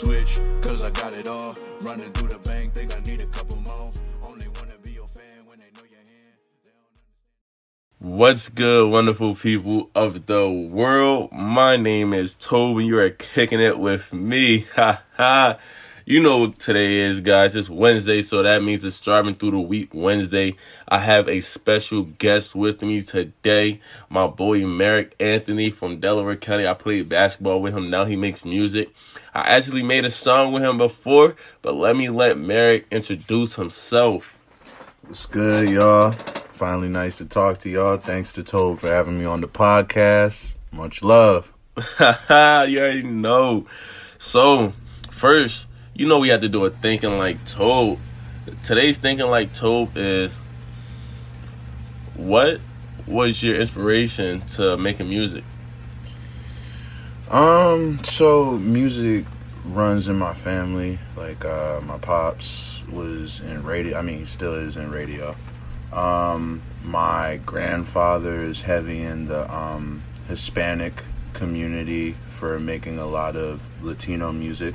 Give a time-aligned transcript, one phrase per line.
[0.00, 1.56] switch, cause I got it all.
[1.82, 3.90] Running through the bank, think I need a couple more.
[4.26, 6.38] Only wanna be your fan when they know your hand.
[7.98, 11.32] What's good, wonderful people of the world?
[11.32, 12.86] My name is Toby.
[12.86, 14.66] You are kicking it with me.
[14.74, 15.58] Ha ha.
[16.10, 17.54] You know what today is, guys.
[17.54, 20.56] It's Wednesday, so that means it's driving through the week Wednesday.
[20.88, 26.66] I have a special guest with me today, my boy Merrick Anthony from Delaware County.
[26.66, 27.90] I played basketball with him.
[27.90, 28.92] Now he makes music.
[29.32, 34.36] I actually made a song with him before, but let me let Merrick introduce himself.
[35.02, 36.10] What's good, y'all?
[36.10, 37.98] Finally, nice to talk to y'all.
[37.98, 40.56] Thanks to Toad for having me on the podcast.
[40.72, 41.52] Much love.
[42.00, 43.66] you already know.
[44.18, 44.72] So,
[45.08, 45.68] first,
[46.00, 47.98] you know we have to do a thinking like Toad.
[48.62, 50.34] Today's thinking like Toad is
[52.16, 52.58] what
[53.06, 55.44] was your inspiration to making music?
[57.30, 59.26] Um, so music
[59.66, 60.98] runs in my family.
[61.18, 63.98] Like, uh, my pops was in radio.
[63.98, 65.36] I mean, he still is in radio.
[65.92, 71.02] Um, my grandfather is heavy in the um, Hispanic
[71.34, 74.74] community for making a lot of Latino music.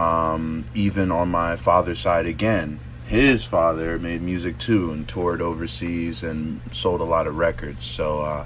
[0.00, 6.22] Um, even on my father's side, again, his father made music too and toured overseas
[6.22, 7.84] and sold a lot of records.
[7.84, 8.44] So uh,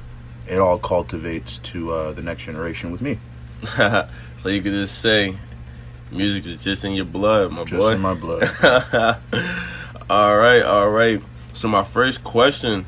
[0.49, 3.19] it all cultivates to uh, the next generation with me.
[3.77, 5.37] so you could just say
[6.11, 7.91] music is just in your blood, my Just boy.
[7.91, 8.43] Just in my blood.
[10.11, 11.23] all right, all right.
[11.53, 12.85] So my first question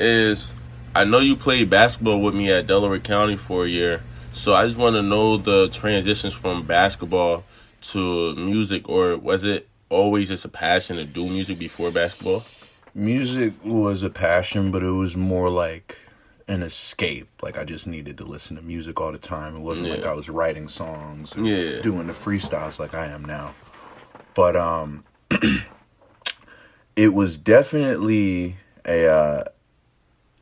[0.00, 0.50] is
[0.96, 4.02] I know you played basketball with me at Delaware County for a year.
[4.32, 7.44] So I just want to know the transitions from basketball
[7.92, 12.44] to music or was it always just a passion to do music before basketball?
[12.94, 15.98] music was a passion, but it was more like
[16.46, 17.28] an escape.
[17.42, 19.56] Like I just needed to listen to music all the time.
[19.56, 21.80] It wasn't like I was writing songs or Yeah.
[21.82, 23.54] doing the freestyles like I am now.
[24.34, 25.04] But um
[26.96, 28.56] it was definitely
[28.86, 29.44] a uh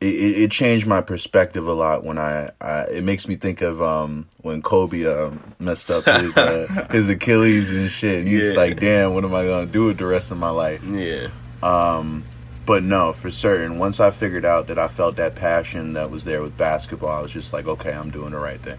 [0.03, 3.81] it, it changed my perspective a lot when I, I it makes me think of
[3.81, 8.57] um when Kobe um, messed up his uh, his Achilles and shit and he's Yeah.
[8.59, 11.29] like damn what am I gonna do with the rest of my life Yeah.
[11.61, 12.23] Um,
[12.65, 16.23] but no, for certain, once I figured out that I felt that passion that was
[16.23, 18.77] there with basketball, I was just like, okay, I'm doing the right thing.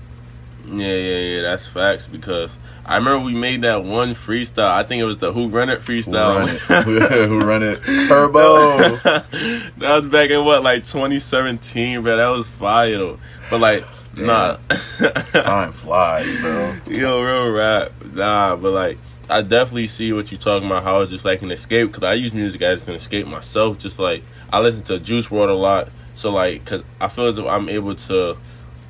[0.67, 4.71] Yeah, yeah, yeah, that's facts because I remember we made that one freestyle.
[4.71, 6.37] I think it was the Who Run It Who freestyle.
[6.39, 7.29] run it?
[7.29, 7.77] Who run it?
[8.09, 8.97] Turbo.
[8.97, 12.17] that was back in what, like 2017, bro.
[12.17, 13.19] That was fire though.
[13.51, 13.85] But like,
[14.17, 14.57] nah,
[15.33, 16.77] Time flies, bro.
[16.87, 18.57] yo, real rap, nah.
[18.57, 18.99] But like,
[19.29, 20.83] I definitely see what you're talking about.
[20.83, 23.79] How it's just like an escape because I use music as an escape myself.
[23.79, 24.23] Just like
[24.53, 27.69] I listen to Juice WRLD a lot, so like, cause I feel as if I'm
[27.69, 28.37] able to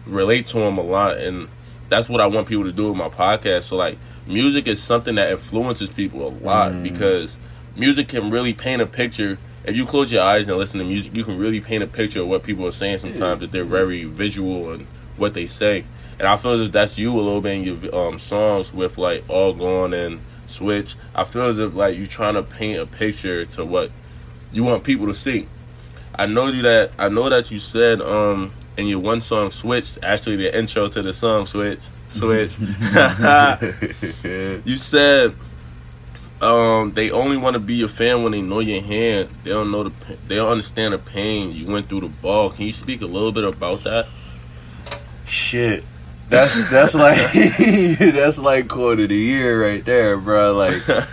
[0.07, 1.49] relate to him a lot, and
[1.89, 3.65] that's what I want people to do with my podcast.
[3.65, 7.37] So like, music is something that influences people a lot because
[7.77, 9.39] music can really paint a picture.
[9.65, 12.21] If you close your eyes and listen to music, you can really paint a picture
[12.21, 12.99] of what people are saying.
[12.99, 14.87] Sometimes that they're very visual and
[15.17, 15.85] what they say.
[16.19, 18.99] And I feel as if that's you a little bit in your um, songs with
[18.99, 20.97] like All Gone and Switch.
[21.15, 23.91] I feel as if like you're trying to paint a picture to what
[24.53, 25.49] you want people to see.
[26.17, 29.99] I know you that I know that you said um in your one song Switch,
[30.03, 32.59] actually the intro to the song Switch, Switch.
[34.65, 35.35] you said
[36.43, 39.29] um they only want to be your fan when they know your hand.
[39.45, 39.93] They don't know the
[40.27, 42.51] they don't understand the pain you went through the ball.
[42.51, 44.07] Can you speak a little bit about that?
[45.27, 45.85] Shit.
[46.29, 47.33] That's that's like
[47.99, 50.55] that's like quote of the year right there, bro.
[50.55, 50.83] Like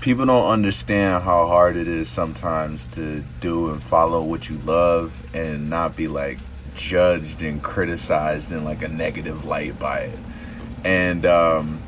[0.00, 5.12] people don't understand how hard it is sometimes to do and follow what you love
[5.34, 6.38] and not be like
[6.78, 10.18] judged and criticized in like a negative light by it.
[10.84, 11.80] And um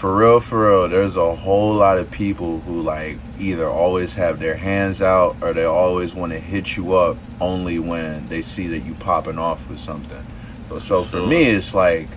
[0.00, 4.38] for real, for real, there's a whole lot of people who like either always have
[4.38, 8.68] their hands out or they always want to hit you up only when they see
[8.68, 10.24] that you popping off with something.
[10.70, 12.08] So, so for me, it's like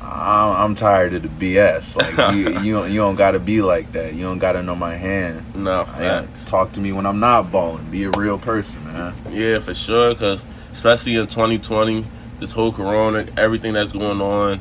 [0.00, 1.96] I'm, I'm tired of the BS.
[1.96, 4.14] Like you, you don't, you don't got to be like that.
[4.14, 5.54] You don't got to know my hand.
[5.54, 6.48] No, facts.
[6.48, 7.90] talk to me when I'm not balling.
[7.90, 9.14] Be a real person, man.
[9.30, 10.14] Yeah, for sure.
[10.14, 12.04] Because especially in 2020,
[12.38, 14.60] this whole Corona, everything that's going on,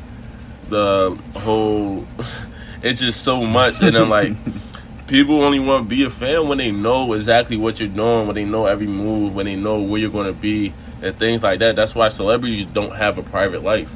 [0.70, 2.06] the whole,
[2.84, 3.82] it's just so much.
[3.82, 4.34] And I'm like,
[5.08, 8.36] people only want to be a fan when they know exactly what you're doing, when
[8.36, 11.60] they know every move, when they know where you're going to be, and things like
[11.60, 11.76] that.
[11.76, 13.90] That's why celebrities don't have a private life.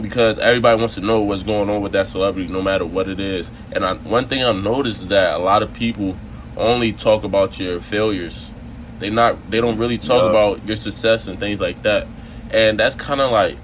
[0.00, 3.18] Because everybody wants to know what's going on with that celebrity, no matter what it
[3.18, 3.50] is.
[3.72, 6.16] And I, one thing I've noticed is that a lot of people
[6.56, 8.50] only talk about your failures.
[9.00, 10.30] They not they don't really talk Yeah.
[10.30, 12.06] about your success and things like that.
[12.52, 13.56] And that's kind of like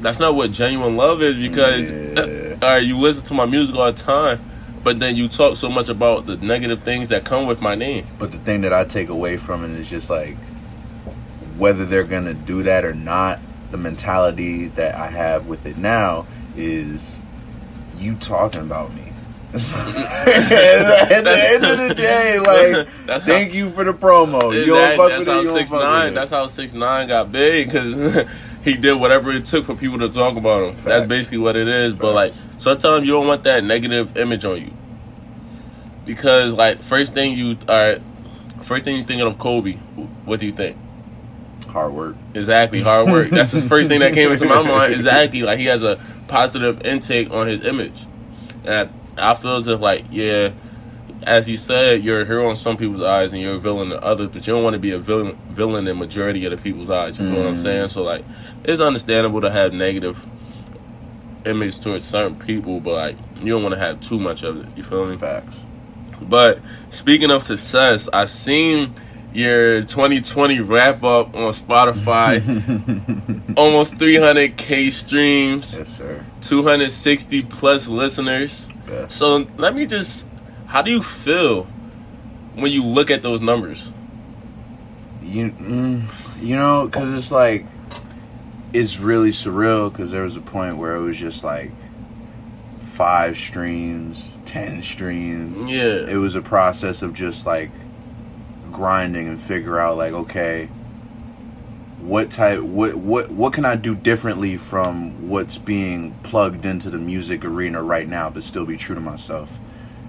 [0.00, 2.56] that's not what genuine love is because Yeah.
[2.62, 4.40] all right, you listen to my music all the time,
[4.82, 8.06] but then you talk so much about the negative things that come with my name.
[8.18, 10.36] But the thing that I take away from it is just like
[11.58, 13.38] whether they're gonna do that or not.
[13.70, 17.18] The mentality that I have with it now is
[17.98, 19.01] you talking about me.
[19.54, 24.52] At the end of the day, like, That's thank how- you for the promo.
[24.52, 26.14] You don't fuck That's with it, how you six nine.
[26.14, 28.26] That's how six nine got big because
[28.64, 30.76] he did whatever it took for people to talk about him.
[30.84, 31.94] That's basically what it is.
[31.94, 34.72] But like sometimes you don't want that negative image on you
[36.04, 38.00] because like first thing you right,
[38.62, 39.74] first thing you thinking of Kobe.
[40.24, 40.76] What do you think?
[41.68, 42.16] hard work.
[42.34, 43.30] Exactly, hard work.
[43.30, 44.92] That's the first thing that came into my mind.
[44.92, 47.94] Exactly, like he has a positive intake on his image,
[48.64, 50.52] and I, I feel as if like yeah,
[51.22, 53.98] as you said, you're a hero in some people's eyes and you're a villain in
[54.02, 56.90] others, but you don't want to be a villain villain in majority of the people's
[56.90, 57.18] eyes.
[57.18, 57.62] You know what I'm mm.
[57.62, 57.88] saying?
[57.88, 58.24] So like,
[58.64, 60.24] it's understandable to have negative
[61.44, 64.66] image towards certain people, but like you don't want to have too much of it.
[64.76, 65.16] You feel me?
[65.16, 65.64] Facts.
[66.20, 66.60] But
[66.90, 68.94] speaking of success, I've seen
[69.34, 72.38] your 2020 wrap up on Spotify.
[73.56, 76.24] Almost 300k streams, Yes, sir.
[76.42, 78.70] 260 plus listeners.
[79.08, 80.28] So let me just,
[80.66, 81.64] how do you feel
[82.54, 83.92] when you look at those numbers?
[85.22, 86.04] You, mm,
[86.40, 87.66] you know, because it's like,
[88.72, 89.90] it's really surreal.
[89.90, 91.72] Because there was a point where it was just like
[92.80, 95.62] five streams, ten streams.
[95.68, 96.06] Yeah.
[96.08, 97.70] It was a process of just like
[98.70, 100.68] grinding and figure out like, okay,
[102.02, 106.98] what type, what what what can I do differently from what's being plugged into the
[106.98, 109.58] music arena right now, but still be true to myself.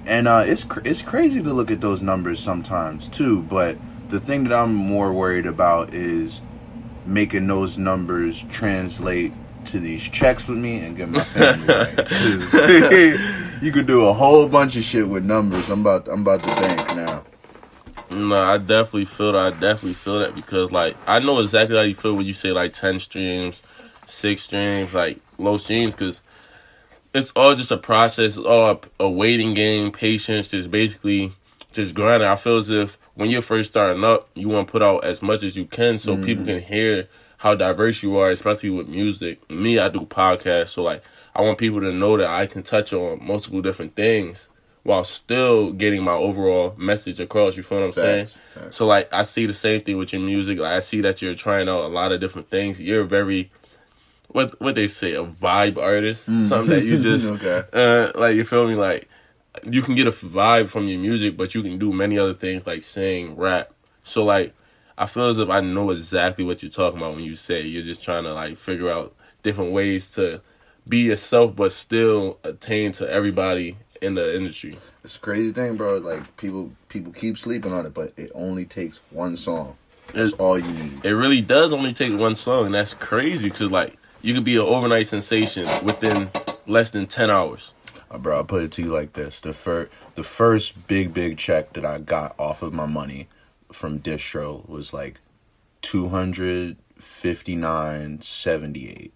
[0.05, 3.43] And uh, it's cr- it's crazy to look at those numbers sometimes too.
[3.43, 3.77] But
[4.09, 6.41] the thing that I'm more worried about is
[7.05, 9.31] making those numbers translate
[9.65, 12.01] to these checks with me and get my family right.
[13.61, 15.69] you could do a whole bunch of shit with numbers.
[15.69, 17.23] I'm about I'm about to think now.
[18.13, 19.42] No, I definitely feel that.
[19.42, 22.51] I definitely feel that because, like, I know exactly how you feel when you say
[22.51, 23.62] like ten streams,
[24.06, 26.21] six streams, like low streams, because
[27.13, 31.31] it's all just a process, it's all a, a waiting game, patience, just basically
[31.71, 32.27] just grinding.
[32.27, 35.21] I feel as if when you're first starting up, you want to put out as
[35.21, 36.48] much as you can so people mm.
[36.48, 37.07] can hear
[37.38, 39.50] how diverse you are, especially with music.
[39.50, 41.04] Me, I do podcasts, so like
[41.36, 44.50] I want people to know that I can touch on multiple different things
[44.83, 47.56] while still getting my overall message across.
[47.57, 48.25] You feel what I'm saying?
[48.27, 48.75] Facts.
[48.75, 50.59] So like I see the same thing with your music.
[50.59, 52.81] Like I see that you're trying out a lot of different things.
[52.81, 53.51] You're very
[54.27, 56.25] what what they say, a vibe artist.
[56.25, 57.63] Something that you just Okay.
[57.74, 59.09] uh like you feel me like
[59.69, 62.65] you can get a vibe from your music, but you can do many other things
[62.65, 63.71] like sing, rap.
[64.03, 64.53] So like
[64.97, 67.83] I feel as if I know exactly what you're talking about when you say you're
[67.83, 70.41] just trying to like figure out different ways to
[70.88, 74.75] be yourself but still attain to everybody in the industry.
[75.03, 75.97] It's a crazy thing, bro.
[75.97, 79.77] Like people people keep sleeping on it, but it only takes one song.
[80.13, 81.05] That's It- all you need.
[81.05, 84.55] It really does only take one song, and that's crazy because like you could be
[84.55, 86.29] an overnight sensation within
[86.67, 87.73] less than ten hours.
[88.11, 91.38] Uh, bro, I'll put it to you like this: the first the first big big
[91.38, 93.27] check that I got off of my money
[93.71, 95.19] from distro was like
[95.81, 99.13] two hundred fifty nine seventy eight,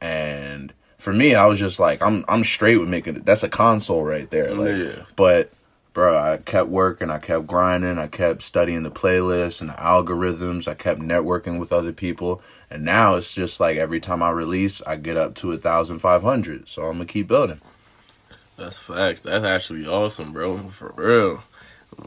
[0.00, 3.24] and for me, I was just like, I'm I'm straight with making it.
[3.24, 4.54] That's a console right there.
[4.54, 5.02] Like, Yeah.
[5.16, 5.50] but.
[5.94, 10.66] Bro, I kept working, I kept grinding, I kept studying the playlists and the algorithms,
[10.66, 12.40] I kept networking with other people,
[12.70, 15.98] and now it's just like every time I release, I get up to a thousand
[15.98, 16.66] five hundred.
[16.70, 17.60] So I'm gonna keep building.
[18.56, 19.20] That's facts.
[19.20, 20.56] That's actually awesome, bro.
[20.56, 21.44] For real,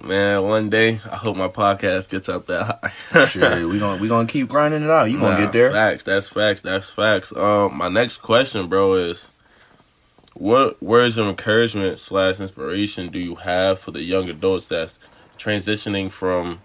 [0.03, 0.43] man.
[0.43, 2.79] One day, I hope my podcast gets up that
[3.11, 3.25] high.
[3.27, 5.05] Sure, we gonna we gonna keep grinding it out.
[5.11, 5.71] You gonna Nah, get there?
[5.71, 6.03] Facts.
[6.03, 6.61] That's facts.
[6.61, 7.35] That's facts.
[7.35, 9.31] Um, my next question, bro, is
[10.33, 14.99] what words of encouragement slash inspiration do you have for the young adults that's
[15.37, 16.59] transitioning from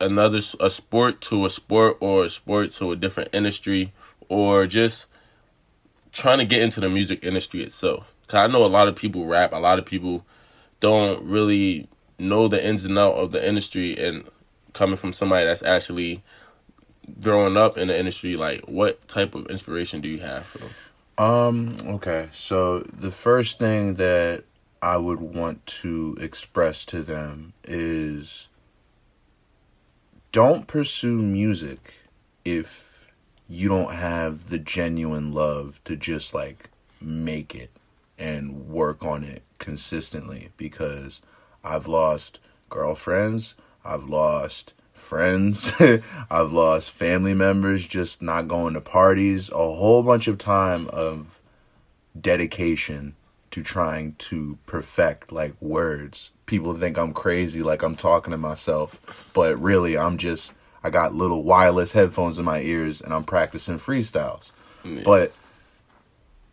[0.00, 3.92] another a sport to a sport or a sport to a different industry
[4.28, 5.06] or just
[6.12, 8.12] trying to get into the music industry itself?
[8.26, 9.52] Cause I know a lot of people rap.
[9.52, 10.24] A lot of people
[10.82, 14.24] don't really know the ins and out of the industry and
[14.74, 16.22] coming from somebody that's actually
[17.20, 20.70] growing up in the industry, like what type of inspiration do you have for them?
[21.16, 22.28] Um, okay.
[22.32, 24.44] So the first thing that
[24.82, 28.48] I would want to express to them is
[30.32, 32.00] don't pursue music
[32.44, 33.06] if
[33.48, 36.70] you don't have the genuine love to just like
[37.00, 37.70] make it
[38.18, 41.22] and work on it consistently because
[41.64, 42.38] I've lost
[42.68, 45.72] girlfriends, I've lost friends.
[46.30, 49.50] I've lost family members just not going to parties.
[49.50, 51.40] A whole bunch of time of
[52.18, 53.16] dedication
[53.50, 56.30] to trying to perfect like words.
[56.46, 60.54] People think I'm crazy, like I'm talking to myself, but really I'm just
[60.84, 64.52] I got little wireless headphones in my ears and I'm practicing freestyles.
[65.04, 65.32] But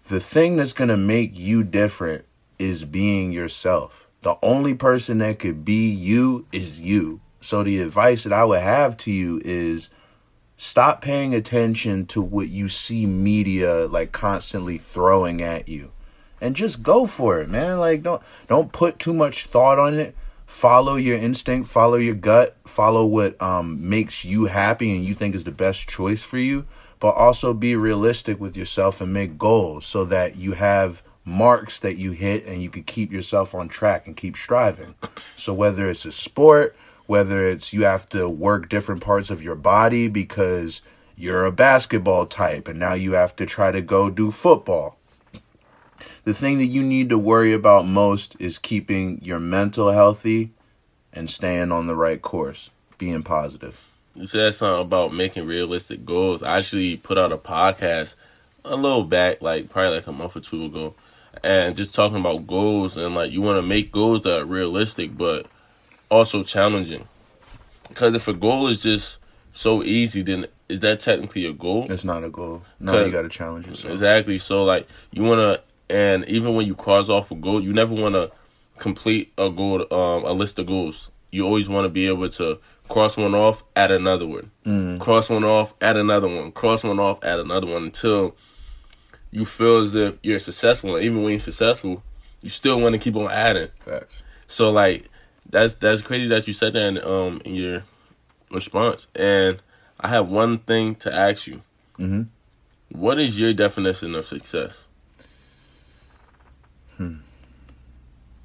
[0.07, 2.25] the thing that's gonna make you different
[2.59, 4.07] is being yourself.
[4.21, 7.21] The only person that could be you is you.
[7.41, 9.89] So the advice that I would have to you is
[10.57, 15.89] stop paying attention to what you see media like constantly throwing at you
[16.41, 20.13] and just go for it man like don't don't put too much thought on it
[20.45, 25.33] follow your instinct follow your gut follow what um makes you happy and you think
[25.33, 26.65] is the best choice for you
[26.99, 31.97] but also be realistic with yourself and make goals so that you have marks that
[31.97, 34.95] you hit and you can keep yourself on track and keep striving
[35.35, 36.75] so whether it's a sport
[37.09, 40.83] whether it's you have to work different parts of your body because
[41.17, 44.95] you're a basketball type and now you have to try to go do football.
[46.23, 50.51] The thing that you need to worry about most is keeping your mental healthy
[51.11, 52.69] and staying on the right course,
[52.99, 53.75] being positive.
[54.13, 56.43] You said something about making realistic goals.
[56.43, 58.17] I actually put out a podcast
[58.63, 60.93] a little back, like probably like a month or two ago,
[61.43, 65.17] and just talking about goals and like you want to make goals that are realistic,
[65.17, 65.45] but
[66.09, 67.07] also challenging.
[67.87, 69.17] Because if a goal is just
[69.51, 71.85] so easy, then is that technically a goal?
[71.89, 72.63] It's not a goal.
[72.79, 73.93] No, you got to challenge yourself.
[73.93, 74.37] Exactly.
[74.37, 75.61] So like you want to,
[75.93, 78.31] and even when you cross off a goal, you never want to
[78.77, 81.09] complete a goal, um, a list of goals.
[81.31, 84.51] You always want to be able to cross one off, add another one,
[84.99, 88.35] cross one off, add another one, cross one off, add another one until
[89.31, 90.95] you feel as if you're successful.
[90.95, 92.03] And even when you're successful,
[92.41, 93.69] you still want to keep on adding.
[93.81, 94.23] Facts.
[94.47, 95.09] So like
[95.49, 97.83] that's that's crazy that you said that in, um in your
[98.51, 99.07] response.
[99.15, 99.59] And
[99.99, 101.61] I have one thing to ask you.
[101.97, 102.27] Mhm.
[102.91, 104.87] What is your definition of success?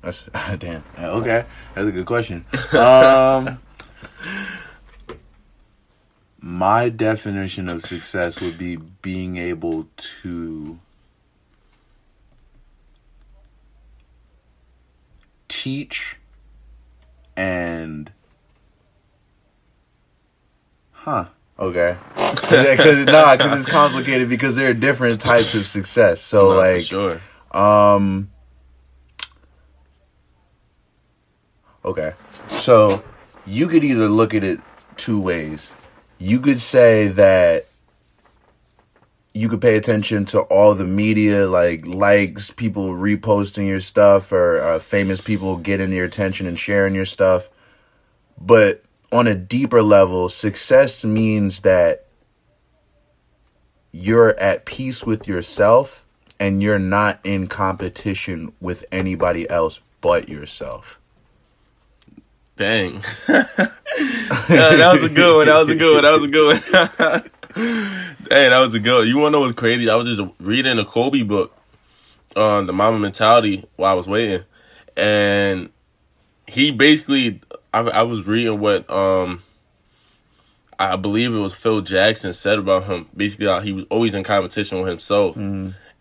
[0.02, 0.84] That's damn.
[0.98, 2.44] Okay, that's a good question.
[2.74, 3.58] Um,
[6.46, 10.78] my definition of success would be being able to
[15.48, 16.18] teach
[17.34, 18.12] and
[20.92, 21.24] huh
[21.58, 26.58] okay because nah because it's complicated because there are different types of success so No,
[26.58, 27.22] like sure.
[27.52, 28.28] um.
[31.86, 32.12] Okay,
[32.48, 33.02] so
[33.46, 34.58] you could either look at it
[34.96, 35.74] two ways.
[36.24, 37.66] You could say that
[39.34, 44.58] you could pay attention to all the media, like likes, people reposting your stuff, or
[44.58, 47.50] uh, famous people getting your attention and sharing your stuff.
[48.40, 52.06] But on a deeper level, success means that
[53.92, 56.06] you're at peace with yourself
[56.40, 60.98] and you're not in competition with anybody else but yourself.
[62.56, 63.02] Dang.
[63.98, 65.46] Yeah, that was a good one.
[65.46, 66.02] That was a good one.
[66.02, 67.30] That was a good one.
[68.30, 69.06] hey, that was a good one.
[69.06, 69.88] You want to know what's crazy?
[69.88, 71.56] I was just reading a Kobe book
[72.36, 74.44] on the Mamba Mentality while I was waiting.
[74.96, 75.70] And
[76.46, 77.40] he basically,
[77.72, 79.42] I, I was reading what, um,
[80.78, 83.08] I believe it was Phil Jackson said about him.
[83.16, 85.36] Basically, he was always in competition with himself.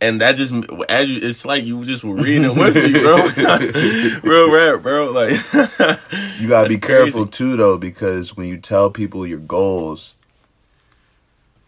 [0.04, 0.54] And that just,
[0.90, 3.16] as you, it's like you just were reading it with me, bro.
[4.30, 5.12] Real rap, bro.
[5.12, 5.32] Like,
[6.40, 7.32] You gotta be careful crazy.
[7.32, 10.16] too, though, because when you tell people your goals,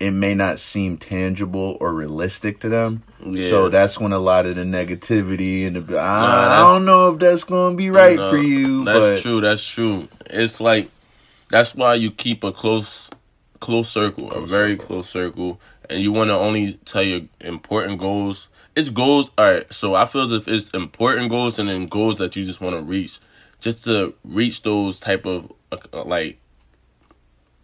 [0.02, 3.04] it may not seem tangible or realistic to them.
[3.26, 3.50] Yeah.
[3.50, 7.14] So that's when a lot of the negativity and the ah, I, I don't know
[7.14, 8.84] if that's gonna be right No, for you.
[8.84, 9.40] That's but true.
[9.40, 10.10] That's true.
[10.26, 10.90] It's like
[11.50, 13.10] that's why you keep a close,
[13.66, 18.48] close circle, a very close circle, and you want to only tell your important goals.
[18.76, 19.32] It's goals.
[19.38, 19.74] All right.
[19.74, 22.76] So I feel as if it's important goals and then goals that you just want
[22.76, 23.20] to reach,
[23.60, 26.38] just to reach those type of uh, like.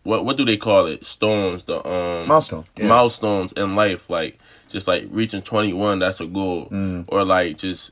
[0.03, 1.05] What what do they call it?
[1.05, 2.87] Stones, the um Milestone, yeah.
[2.87, 7.05] milestones in life, like just like reaching twenty one, that's a goal, Mm.
[7.07, 7.91] or like just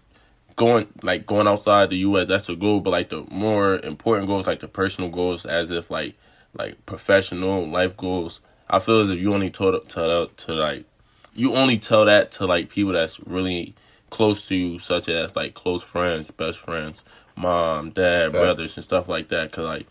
[0.56, 2.28] going like going outside the U.S.
[2.28, 5.92] That's a goal, but like the more important goals, like the personal goals, as if
[5.92, 6.16] like
[6.54, 8.42] like professional life goals.
[8.70, 10.86] I feel as if you only tell tell that to like
[11.34, 13.76] you only tell that to like people that's really
[14.10, 17.04] close to you, such as like close friends, best friends,
[17.36, 18.40] mom, dad, Facts.
[18.42, 19.52] brothers, and stuff like that.
[19.52, 19.88] Cause like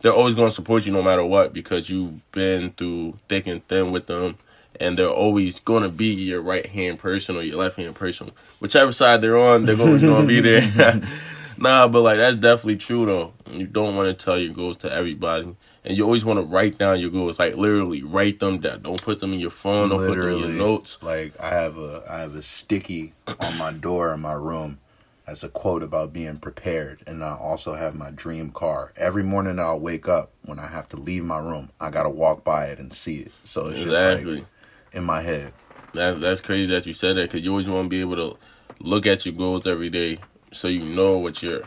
[0.00, 3.66] they're always going to support you no matter what because you've been through thick and
[3.68, 4.38] thin with them
[4.80, 8.30] and they're always going to be your right hand person or your left hand person
[8.60, 11.00] whichever side they're on they're always going to be there
[11.58, 14.92] nah but like that's definitely true though you don't want to tell your goals to
[14.92, 17.38] everybody and you always want to write down your goals.
[17.38, 18.82] Like literally, write them down.
[18.82, 19.88] Don't put them in your phone.
[19.88, 20.98] Don't put them in your notes.
[21.02, 24.78] Like I have a I have a sticky on my door in my room
[25.26, 28.92] as a quote about being prepared, and I also have my dream car.
[28.96, 32.08] Every morning that I'll wake up, when I have to leave my room, I gotta
[32.08, 33.32] walk by it and see it.
[33.42, 34.44] So it's just like
[34.92, 35.52] in my head.
[35.92, 38.38] That's that's crazy that you said that because you always want to be able to
[38.80, 40.18] look at your goals every day,
[40.52, 41.64] so you know what you're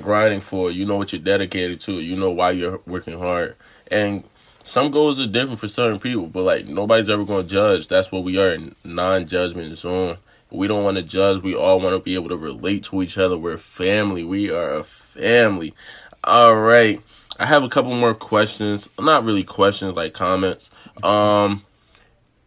[0.00, 0.70] grinding for.
[0.70, 2.00] You know what you're dedicated to.
[2.00, 3.56] You know why you're working hard.
[3.90, 4.24] And
[4.62, 7.88] some goals are different for certain people, but like nobody's ever gonna judge.
[7.88, 10.18] That's what we are, in non-judgment zone.
[10.50, 11.42] We don't want to judge.
[11.42, 13.36] We all want to be able to relate to each other.
[13.36, 14.22] We're family.
[14.22, 15.74] We are a family.
[16.22, 17.00] All right.
[17.40, 18.88] I have a couple more questions.
[18.98, 20.70] Not really questions, like comments.
[21.02, 21.64] Um,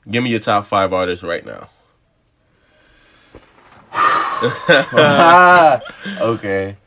[0.09, 1.69] give me your top five artists right now.
[6.21, 6.77] okay.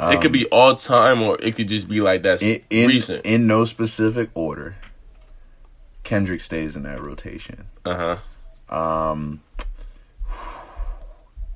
[0.00, 3.24] it could be all time, or it could just be like that's In in, recent.
[3.26, 4.76] in no specific order.
[6.02, 7.66] Kendrick stays in that rotation.
[7.84, 8.18] Uh
[8.70, 8.74] huh.
[8.74, 9.40] Um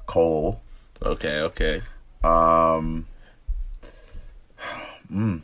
[0.07, 0.61] Cole.
[1.02, 1.40] Okay.
[1.40, 1.83] Okay.
[2.25, 3.07] Um
[5.12, 5.40] mm,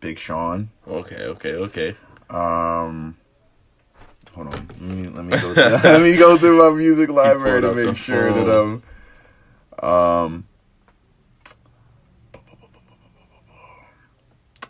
[0.00, 0.70] Big Sean.
[0.86, 1.24] Okay.
[1.24, 1.54] Okay.
[1.54, 1.96] Okay.
[2.28, 3.16] Um,
[4.34, 4.68] hold on.
[4.68, 5.54] Let me let me go.
[5.54, 8.48] Through, let me go through my music library to pulled up the make sure that
[8.48, 8.72] I'm.
[8.74, 8.82] Um.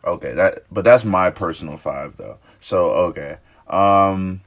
[0.05, 2.39] Okay, that but that's my personal five though.
[2.61, 3.39] So okay.
[3.67, 4.43] Um.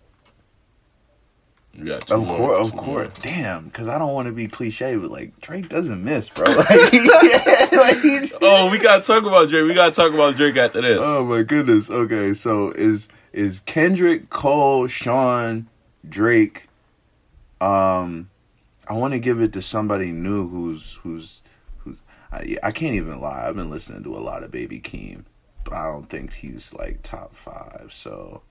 [1.76, 3.08] Two Of course, of course.
[3.08, 3.14] more.
[3.22, 6.46] Damn, because I don't want to be cliche, but like Drake doesn't miss, bro.
[6.54, 9.66] Like, like, Oh, we gotta talk about Drake.
[9.66, 11.00] We gotta talk about Drake after this.
[11.02, 11.90] Oh my goodness.
[11.90, 15.68] Okay, so is is Kendrick, Cole, Sean,
[16.08, 16.68] Drake?
[17.62, 18.29] Um,
[18.90, 21.44] I want to give it to somebody new who's who's
[21.78, 21.98] who's.
[22.32, 23.48] I, I can't even lie.
[23.48, 25.26] I've been listening to a lot of Baby Keem,
[25.64, 27.90] but I don't think he's like top five.
[27.94, 28.42] So,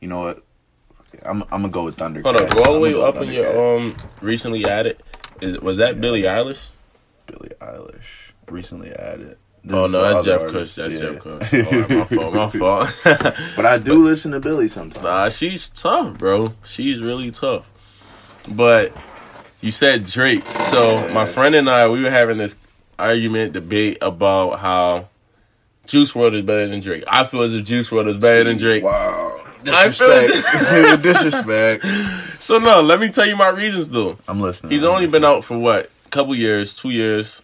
[0.00, 0.42] you know what?
[1.24, 2.22] I'm I'm gonna go with Thundercat.
[2.22, 5.02] Hold on, go all the way up in your um recently added.
[5.40, 6.70] Is was that Billie Eilish?
[7.26, 9.38] Billie Eilish recently added.
[9.64, 10.74] This Oh no, that's Jeff Kush.
[10.74, 10.98] That's yeah.
[10.98, 11.54] Jeff Kush.
[11.54, 12.34] Oh, my fault.
[12.34, 12.48] My
[13.04, 13.36] fault.
[13.56, 15.02] But I do listen to Billie sometimes.
[15.02, 16.54] Nah, she's tough, bro.
[16.64, 17.70] She's really tough.
[18.48, 18.92] But
[19.62, 20.44] you said Drake.
[20.44, 22.56] So my friend and I, we were having this
[22.98, 25.08] argument, debate about how
[25.86, 27.04] Juice WRLD is better than Drake.
[27.06, 28.84] I feel as if Juice WRLD is better than Drake.
[28.84, 29.40] Wow.
[29.64, 31.02] Disrespect.
[31.02, 31.86] Disrespect.
[32.42, 34.18] So no, let me tell you my reasons though.
[34.26, 34.72] I'm listening.
[34.72, 35.20] He's I'm only listening.
[35.20, 35.88] been out for what?
[36.06, 37.40] A couple years, two years.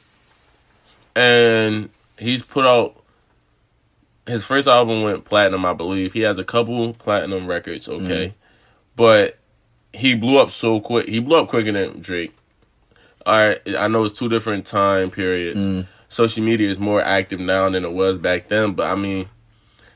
[1.14, 3.00] And he's put out
[4.26, 6.12] his first album went platinum, I believe.
[6.14, 8.28] He has a couple platinum records, okay.
[8.28, 8.32] Mm.
[8.96, 9.37] But
[9.98, 11.08] he blew up so quick.
[11.08, 12.34] He blew up quicker than Drake.
[13.26, 15.66] All right, I know it's two different time periods.
[15.66, 15.86] Mm.
[16.08, 19.28] Social media is more active now than it was back then, but I mean,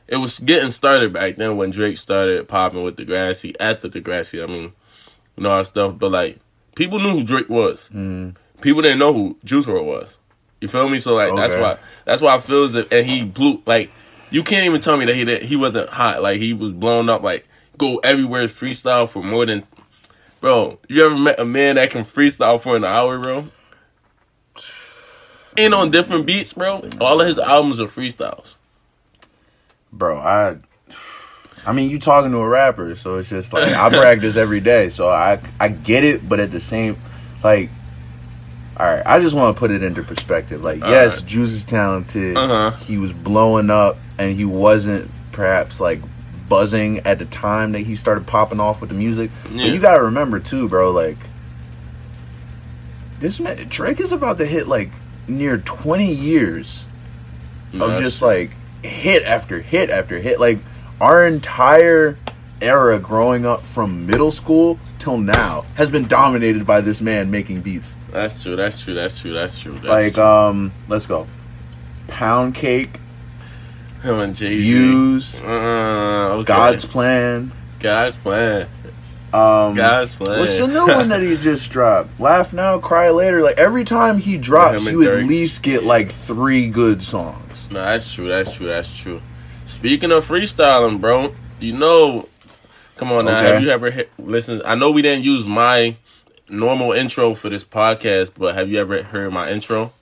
[0.07, 4.01] it was getting started back then when Drake started popping with the Degrassi, after the
[4.01, 4.73] Degrassi, I mean,
[5.35, 5.97] you know, all that stuff.
[5.97, 6.39] But like,
[6.75, 7.89] people knew who Drake was.
[7.91, 8.35] Mm.
[8.61, 10.19] People didn't know who Juice WRLD was.
[10.61, 10.99] You feel me?
[10.99, 13.91] So like, that's why that's why I feel as if, and he blew like,
[14.29, 16.21] you can't even tell me that he that he wasn't hot.
[16.21, 17.21] Like he was blown up.
[17.23, 19.63] Like go everywhere freestyle for more than,
[20.43, 20.77] bro.
[20.89, 23.47] You ever met a man that can freestyle for an hour, bro?
[25.57, 26.83] And on different beats, bro.
[26.99, 28.57] All of his albums are freestyles.
[29.93, 30.19] bro.
[30.19, 30.57] I,
[31.65, 34.89] I mean, you talking to a rapper, so it's just like I practice every day,
[34.89, 36.97] so I I get it, but at the same,
[37.41, 37.69] like,
[38.75, 40.61] all right, I just want to put it into perspective.
[40.61, 41.29] Like, yes, right.
[41.29, 42.35] Juice is talented.
[42.35, 42.71] Uh-huh.
[42.83, 46.01] He was blowing up, and he wasn't perhaps like
[46.53, 49.31] buzzing at the time that he started popping off with the music.
[49.51, 49.63] Yeah.
[49.63, 50.91] But you got to remember too, bro.
[50.91, 51.17] Like,
[53.19, 54.91] this man Drake is about to hit like
[55.27, 56.85] near twenty years
[57.73, 58.27] of just true.
[58.27, 58.51] like
[58.83, 60.39] hit after hit after hit.
[60.39, 60.59] Like
[61.01, 62.17] our entire
[62.61, 67.61] era growing up from middle school till now has been dominated by this man making
[67.61, 67.97] beats.
[68.11, 68.55] That's true.
[68.55, 68.93] That's true.
[68.93, 69.33] That's true.
[69.33, 69.73] That's true.
[69.73, 70.23] That's like true.
[70.23, 71.25] um let's go.
[72.09, 72.99] Pound cake,
[74.03, 74.61] him and Jay Z.
[74.61, 76.43] views, Uh, okay.
[76.45, 77.51] God's plan.
[77.79, 78.67] God's plan.
[79.33, 80.39] Um God's plan.
[80.39, 82.19] What's the new one that he just dropped?
[82.19, 83.41] Laugh now, cry later.
[83.41, 87.67] Like every time he drops, you at least get like three good songs.
[87.71, 88.27] No, that's true.
[88.27, 88.67] That's true.
[88.67, 89.21] That's true.
[89.65, 92.29] Speaking of freestyling, bro, you know,
[92.97, 93.39] come on now.
[93.39, 93.53] Okay.
[93.53, 94.61] Have you ever hit, listened?
[94.65, 95.95] I know we didn't use my
[96.47, 99.93] normal intro for this podcast, but have you ever heard my intro?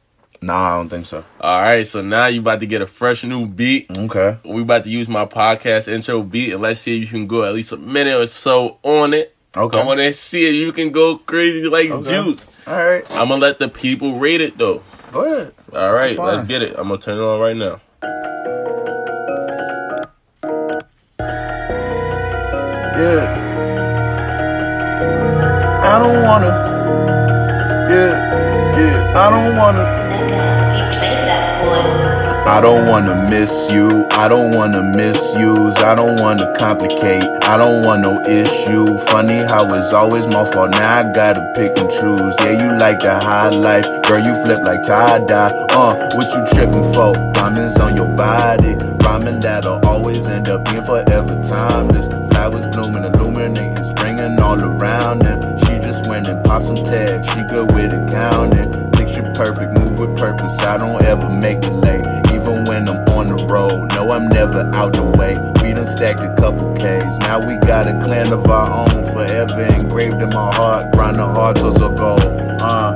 [0.43, 1.23] Nah, I don't think so.
[1.39, 3.95] All right, so now you about to get a fresh new beat.
[3.95, 4.37] Okay.
[4.43, 7.43] We about to use my podcast intro beat, and let's see if you can go
[7.43, 9.35] at least a minute or so on it.
[9.55, 9.79] Okay.
[9.79, 12.09] I want to see if you can go crazy like Okay.
[12.09, 12.49] Juice.
[12.65, 13.05] All right.
[13.11, 14.81] I'm gonna let the people rate it though.
[15.11, 15.53] Go ahead.
[15.75, 16.75] All right, let's get it.
[16.75, 17.79] I'm gonna turn it on right now.
[22.97, 23.47] Yeah.
[25.83, 26.47] I don't wanna.
[27.91, 29.13] Yeah, yeah.
[29.15, 30.10] I don't wanna.
[32.51, 33.87] I don't wanna miss you.
[34.11, 35.75] I don't wanna misuse.
[35.77, 37.23] I don't wanna complicate.
[37.43, 38.85] I don't want no issue.
[39.07, 40.71] Funny how it's always my fault.
[40.71, 42.33] Now I gotta pick and choose.
[42.41, 43.85] Yeah, you like the high life.
[44.03, 45.47] Girl, you flip like tie dye.
[45.71, 47.13] Uh, what you tripping for?
[47.33, 48.75] Diamonds on your body.
[49.05, 52.07] Rhyming that'll always end up being forever timeless.
[52.31, 55.39] Flowers blooming, illuminating, springing all around it.
[55.65, 57.27] She just went and popped some tags.
[57.31, 58.70] She good with accounting.
[59.41, 60.55] Perfect, move with purpose.
[60.59, 62.05] I don't ever make it late.
[62.31, 65.33] Even when I'm on the road, no, I'm never out the way.
[65.63, 67.17] We done stacked a couple K's.
[67.25, 70.93] Now we got a clan of our own, forever engraved in my heart.
[70.93, 72.19] Grinding hard towards a goal.
[72.61, 72.90] Uh.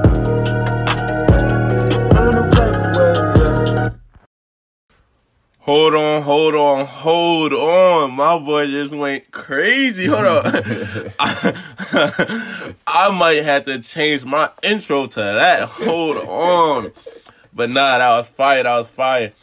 [5.76, 8.12] Hold on, hold on, hold on.
[8.14, 10.06] My boy just went crazy.
[10.06, 10.44] Hold on.
[12.88, 15.68] I, might have to change my intro to that.
[15.68, 16.94] Hold on.
[17.54, 18.64] But nah, that was fire.
[18.64, 19.34] That was fire.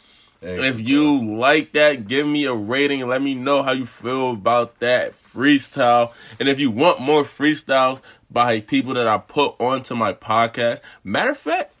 [0.41, 4.79] If you like that, give me a rating let me know how you feel about
[4.79, 6.13] that freestyle.
[6.39, 11.29] And if you want more freestyles by people that I put onto my podcast, matter
[11.29, 11.75] of fact,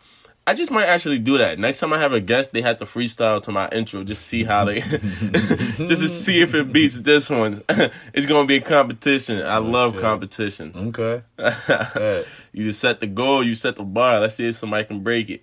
[0.45, 1.57] I just might actually do that.
[1.57, 4.43] Next time I have a guest, they have to freestyle to my intro, just see
[4.43, 7.63] how they, just to see if it beats this one.
[7.69, 9.41] it's gonna be a competition.
[9.41, 10.01] I love shit.
[10.01, 10.77] competitions.
[10.77, 11.23] Okay.
[12.55, 14.19] You just set the goal, you set the bar.
[14.19, 15.41] Let's see if somebody can break it.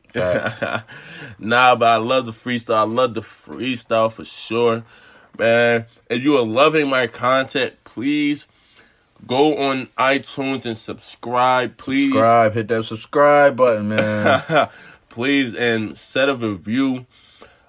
[1.41, 2.77] Nah, but I love the freestyle.
[2.77, 4.85] I love the freestyle for sure.
[5.37, 8.47] Man, if you are loving my content, please
[9.27, 11.77] go on iTunes and subscribe.
[11.77, 12.13] Please.
[12.13, 14.69] Subscribe, hit that subscribe button, man.
[15.11, 17.07] Please and set a review.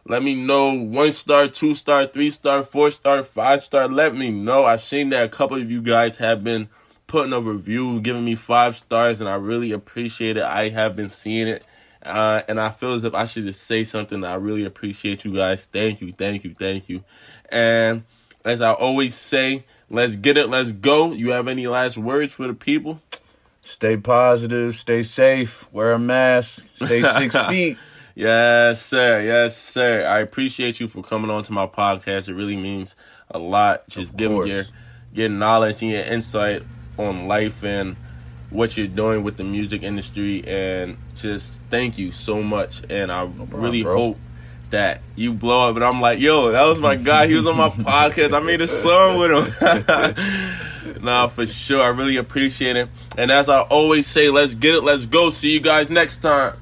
[0.06, 3.88] Let me know one star, two star, three star, four star, five star.
[3.88, 4.65] Let me know.
[4.65, 6.69] I've seen that a couple of you guys have been
[7.08, 10.43] putting a review, giving me five stars, and I really appreciate it.
[10.43, 11.65] I have been seeing it.
[12.04, 14.23] Uh, and I feel as if I should just say something.
[14.23, 15.65] I really appreciate you guys.
[15.65, 17.04] Thank you, thank you, thank you.
[17.49, 18.04] And
[18.43, 21.12] as I always say, let's get it, let's go.
[21.12, 23.01] You have any last words for the people?
[23.63, 27.78] Stay positive, stay safe, wear a mask, stay six feet.
[28.15, 29.21] Yes, sir.
[29.21, 30.06] Yes, sir.
[30.06, 32.28] I appreciate you for coming on to my podcast.
[32.28, 32.95] It really means
[33.30, 33.88] a lot.
[33.88, 34.65] Just giving your
[35.13, 36.63] your knowledge and your insight
[36.97, 37.95] on life and
[38.50, 40.43] what you're doing with the music industry.
[40.45, 42.82] And just thank you so much.
[42.89, 43.95] And I really bro.
[43.95, 44.17] hope
[44.71, 45.76] that you blow up.
[45.76, 47.28] And I'm like, yo, that was my guy.
[47.28, 48.34] He was on my podcast.
[48.34, 50.56] I made a song with him.
[51.02, 51.82] nah, for sure.
[51.82, 52.89] I really appreciate it.
[53.17, 54.84] And as I always say, let's get it.
[54.84, 55.30] Let's go.
[55.30, 56.56] See you guys next time.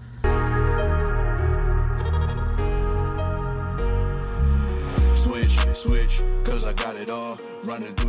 [5.15, 7.39] Switch, switch, cause I got it all.
[7.63, 8.08] Running through